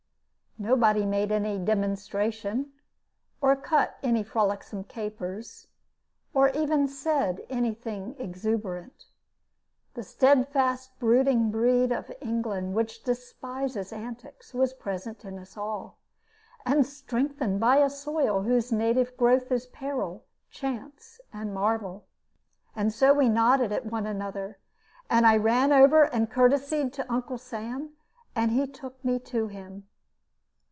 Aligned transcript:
Nobody 0.57 1.07
made 1.07 1.31
any 1.31 1.57
"demonstration," 1.57 2.71
or 3.39 3.55
cut 3.55 3.97
any 4.03 4.21
frolicsome 4.21 4.83
capers, 4.83 5.65
or 6.35 6.49
even 6.49 6.87
said 6.87 7.43
any 7.49 7.73
thing 7.73 8.15
exuberant. 8.19 9.05
The 9.95 10.03
steadfast 10.03 10.99
brooding 10.99 11.49
breed 11.49 11.91
of 11.91 12.11
England, 12.21 12.75
which 12.75 13.03
despises 13.03 13.91
antics, 13.91 14.53
was 14.53 14.73
present 14.75 15.25
in 15.25 15.39
us 15.39 15.57
all, 15.57 15.97
and 16.63 16.85
strengthened 16.85 17.59
by 17.59 17.77
a 17.77 17.89
soil 17.89 18.43
whose 18.43 18.71
native 18.71 19.17
growth 19.17 19.51
is 19.51 19.65
peril, 19.65 20.25
chance, 20.51 21.19
and 21.33 21.55
marvel. 21.55 22.05
And 22.75 22.93
so 22.93 23.15
we 23.15 23.29
nodded 23.29 23.71
at 23.71 23.87
one 23.87 24.05
another, 24.05 24.59
and 25.09 25.25
I 25.25 25.37
ran 25.37 25.73
over 25.73 26.03
and 26.03 26.29
courtesied 26.29 26.93
to 26.93 27.11
Uncle 27.11 27.39
Sam, 27.39 27.93
and 28.35 28.51
he 28.51 28.67
took 28.67 29.03
me 29.03 29.17
to 29.21 29.47
him. 29.47 29.87